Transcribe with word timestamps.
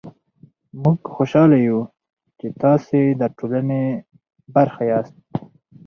موژ 0.81 0.99
خوشحاله 1.15 1.57
يو 1.67 1.79
چې 2.39 2.47
تاسې 2.61 2.99
ده 3.19 3.27
ټولني 3.37 3.83
برخه 4.55 4.81
ياست 4.91 5.17